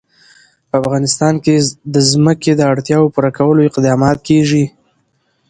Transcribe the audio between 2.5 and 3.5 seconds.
د اړتیاوو پوره